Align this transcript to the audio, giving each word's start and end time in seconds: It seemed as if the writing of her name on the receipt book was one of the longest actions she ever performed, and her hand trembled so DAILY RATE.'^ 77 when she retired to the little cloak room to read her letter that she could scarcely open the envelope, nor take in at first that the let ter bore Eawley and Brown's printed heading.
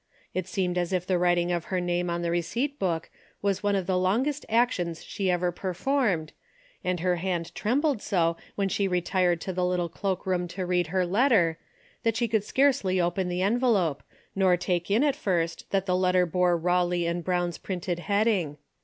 It 0.33 0.47
seemed 0.47 0.79
as 0.79 0.91
if 0.91 1.05
the 1.05 1.19
writing 1.19 1.51
of 1.51 1.65
her 1.65 1.79
name 1.79 2.09
on 2.09 2.23
the 2.23 2.31
receipt 2.31 2.79
book 2.79 3.11
was 3.43 3.61
one 3.61 3.75
of 3.75 3.85
the 3.85 3.99
longest 3.99 4.47
actions 4.49 5.03
she 5.03 5.29
ever 5.29 5.51
performed, 5.51 6.31
and 6.83 7.01
her 7.01 7.17
hand 7.17 7.53
trembled 7.53 8.01
so 8.01 8.17
DAILY 8.17 8.25
RATE.'^ 8.25 8.33
77 8.47 8.51
when 8.55 8.69
she 8.69 8.87
retired 8.87 9.41
to 9.41 9.53
the 9.53 9.63
little 9.63 9.89
cloak 9.89 10.25
room 10.25 10.47
to 10.47 10.65
read 10.65 10.87
her 10.87 11.05
letter 11.05 11.59
that 12.01 12.17
she 12.17 12.27
could 12.27 12.43
scarcely 12.43 12.99
open 12.99 13.29
the 13.29 13.43
envelope, 13.43 14.01
nor 14.35 14.57
take 14.57 14.89
in 14.89 15.03
at 15.03 15.15
first 15.15 15.69
that 15.69 15.85
the 15.85 15.95
let 15.95 16.13
ter 16.13 16.25
bore 16.25 16.59
Eawley 16.59 17.07
and 17.07 17.23
Brown's 17.23 17.59
printed 17.59 17.99
heading. 17.99 18.57